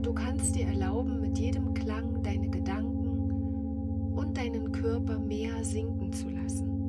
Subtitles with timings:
[0.00, 6.10] und du kannst dir erlauben, mit jedem Klang deine Gedanken und deinen Körper mehr sinken
[6.10, 6.79] zu lassen.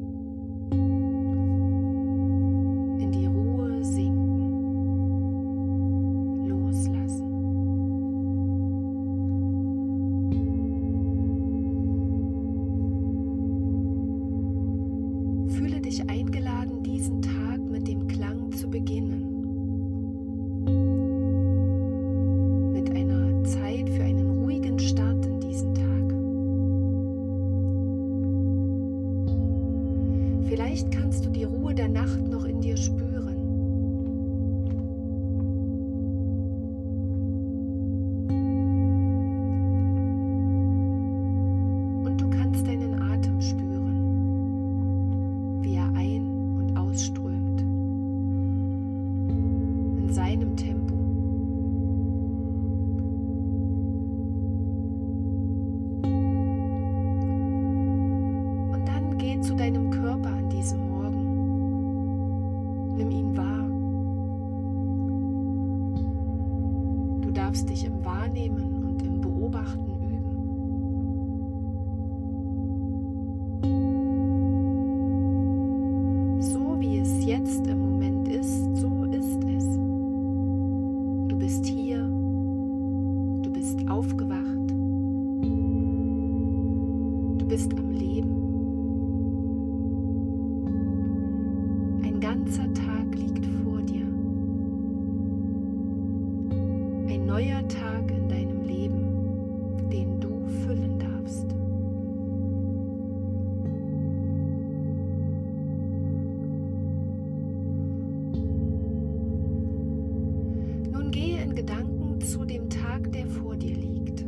[113.01, 114.25] Auftrag, der vor dir liegt.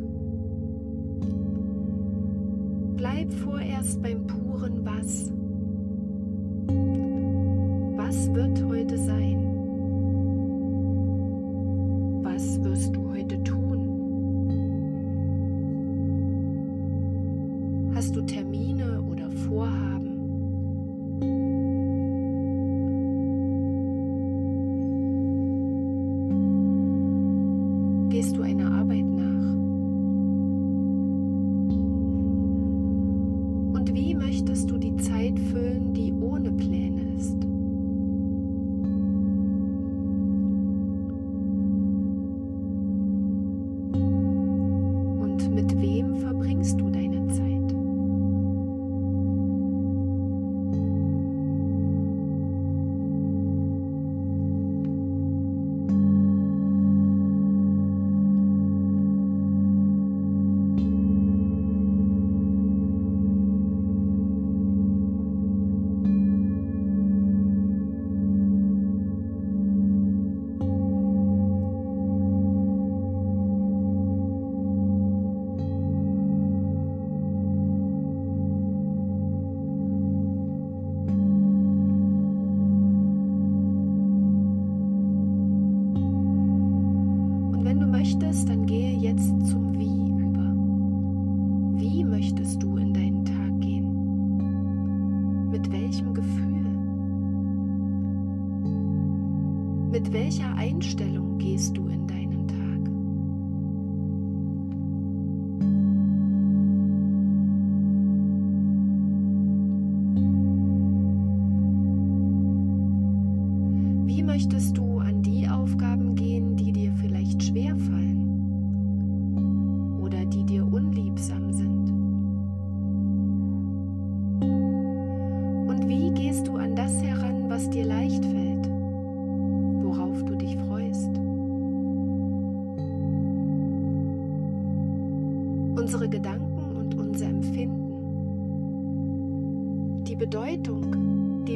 [2.97, 5.31] Bleib vorerst beim puren Was.
[7.97, 9.39] Was wird heute sein?
[12.23, 13.79] Was wirst du heute tun?
[17.95, 20.03] Hast du Termine oder Vorhaben?
[28.23, 28.52] gehst du ein
[87.93, 90.51] möchtest, dann gehe jetzt zum Wie über.
[91.79, 93.87] Wie möchtest du in deinen Tag gehen?
[95.51, 96.63] Mit welchem Gefühl?
[99.91, 102.22] Mit welcher Einstellung gehst du in deinen Tag?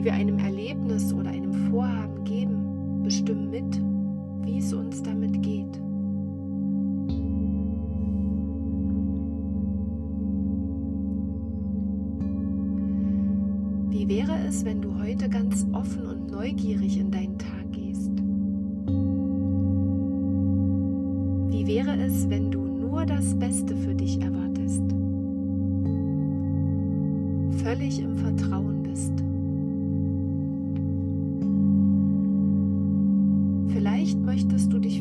[0.08, 3.82] Wir einem Erlebnis oder einem Vorhaben geben, bestimmen mit,
[4.46, 5.82] wie es uns damit geht.
[13.90, 18.12] Wie wäre es, wenn du heute ganz offen und neugierig in deinen Tag gehst?
[21.52, 24.84] Wie wäre es, wenn du nur das Beste für dich erwartest?
[27.62, 29.27] Völlig im Vertrauen bist.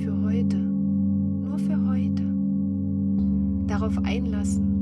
[0.07, 2.23] Für heute, nur für heute,
[3.67, 4.77] darauf einlassen,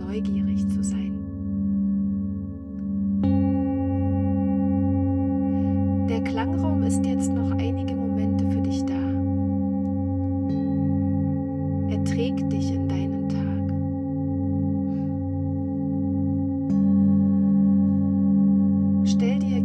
[0.00, 1.03] neugierig zu sein.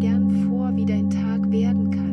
[0.10, 2.09] Gern vor, wie dein Tag werden kann.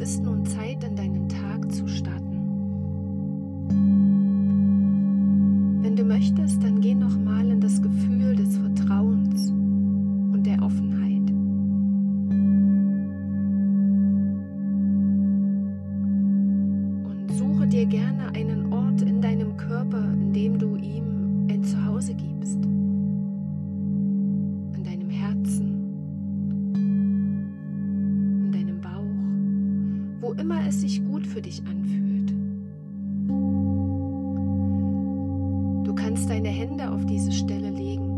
[0.00, 2.40] Ist nun Zeit, in deinen Tag zu starten.
[5.82, 8.69] Wenn du möchtest, dann geh nochmal in das Gefühl des Vertrauens
[30.32, 32.10] immer es sich gut für dich anfühlt.
[36.30, 38.08] deine Hände auf diese Stelle legen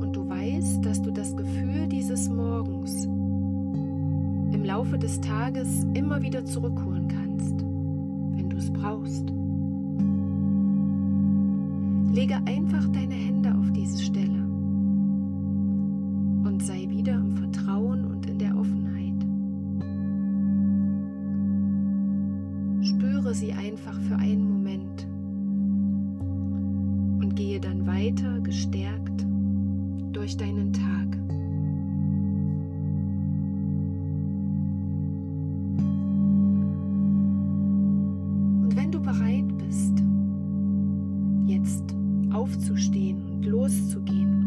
[0.00, 6.46] und du weißt, dass du das Gefühl dieses Morgens im Laufe des Tages immer wieder
[6.46, 9.28] zurückholen kannst, wenn du es brauchst.
[12.14, 14.39] Lege einfach deine Hände auf diese Stelle
[23.30, 25.06] Spüre sie einfach für einen Moment
[27.40, 29.26] gehe dann weiter gestärkt
[30.12, 31.16] durch deinen Tag.
[38.62, 40.02] Und wenn du bereit bist,
[41.46, 41.96] jetzt
[42.30, 44.46] aufzustehen und loszugehen,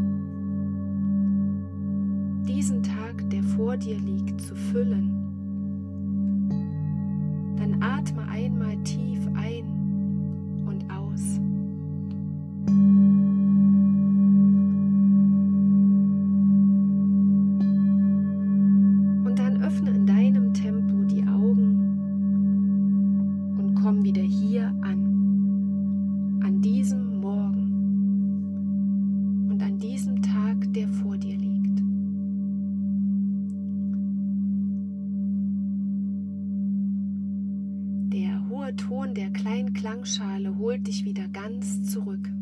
[2.48, 5.23] diesen Tag, der vor dir liegt, zu füllen,
[7.84, 11.40] atme einmal tief ein und aus.
[39.16, 42.34] Der kleinen Klangschale holt dich wieder ganz zurück.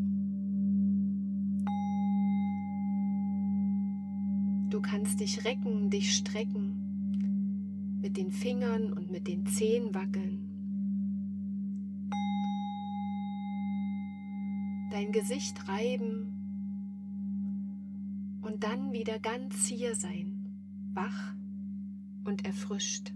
[4.70, 10.48] Du kannst dich recken, dich strecken, mit den Fingern und mit den Zehen wackeln.
[14.92, 16.32] Dein Gesicht reiben
[18.44, 20.46] und dann wieder ganz hier sein,
[20.94, 21.34] wach
[22.24, 23.12] und erfrischt.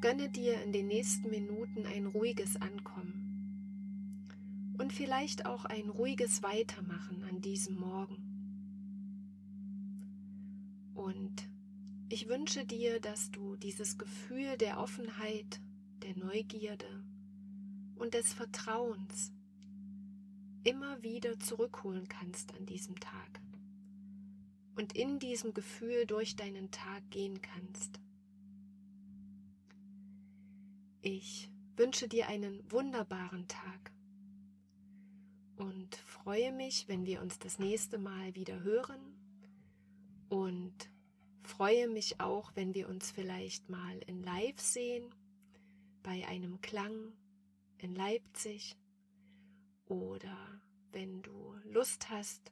[0.00, 3.26] Gönne dir in den nächsten Minuten ein ruhiges Ankommen
[4.78, 8.22] und vielleicht auch ein ruhiges Weitermachen an diesem Morgen.
[10.94, 11.48] Und
[12.10, 15.60] ich wünsche dir, dass du dieses Gefühl der Offenheit,
[16.02, 17.02] der Neugierde
[17.96, 19.32] und des Vertrauens
[20.62, 23.40] immer wieder zurückholen kannst an diesem Tag
[24.76, 27.98] und in diesem Gefühl durch deinen Tag gehen kannst.
[31.08, 33.92] Ich wünsche dir einen wunderbaren Tag
[35.56, 39.14] und freue mich, wenn wir uns das nächste Mal wieder hören
[40.28, 40.90] und
[41.44, 45.14] freue mich auch, wenn wir uns vielleicht mal in Live sehen
[46.02, 47.12] bei einem Klang
[47.78, 48.76] in Leipzig
[49.86, 50.60] oder
[50.90, 52.50] wenn du Lust hast,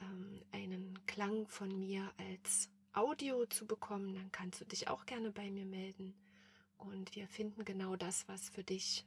[0.00, 5.30] ähm, einen Klang von mir als Audio zu bekommen, dann kannst du dich auch gerne
[5.30, 6.14] bei mir melden
[6.78, 9.04] und wir finden genau das, was für dich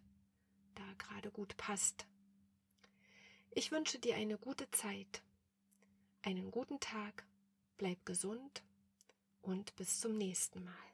[0.76, 2.06] da gerade gut passt.
[3.52, 5.22] Ich wünsche dir eine gute Zeit,
[6.22, 7.26] einen guten Tag,
[7.78, 8.64] bleib gesund
[9.42, 10.89] und bis zum nächsten Mal.